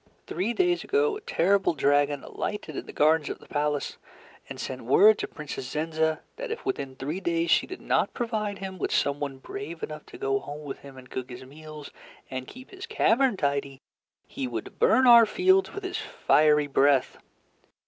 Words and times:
Three 0.25 0.51
days 0.51 0.83
ago 0.83 1.15
a 1.17 1.21
terrible 1.21 1.75
dragon 1.75 2.23
alighted 2.23 2.75
in 2.75 2.87
the 2.87 2.91
gardens 2.91 3.29
of 3.29 3.37
the 3.37 3.45
palace 3.45 3.97
and 4.49 4.59
sent 4.59 4.81
word 4.85 5.19
to 5.19 5.27
Princess 5.27 5.69
Zenza 5.71 6.21
that 6.37 6.49
if 6.49 6.65
within 6.65 6.95
three 6.95 7.19
days 7.19 7.51
she 7.51 7.67
did 7.67 7.79
not 7.81 8.15
provide 8.15 8.57
him 8.57 8.79
with 8.79 8.91
someone 8.91 9.37
brave 9.37 9.83
enough 9.83 10.07
to 10.07 10.17
go 10.17 10.39
home 10.39 10.63
with 10.63 10.79
him 10.79 10.97
and 10.97 11.11
cook 11.11 11.29
his 11.29 11.45
meals 11.45 11.91
and 12.31 12.47
keep 12.47 12.71
his 12.71 12.87
cavern 12.87 13.37
tidy, 13.37 13.79
he 14.25 14.47
would 14.47 14.79
burn 14.79 15.05
our 15.05 15.27
fields 15.27 15.71
with 15.71 15.83
his 15.83 15.97
fiery 15.97 16.65
breath. 16.65 17.19